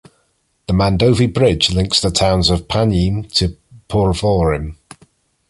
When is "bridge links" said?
1.31-2.01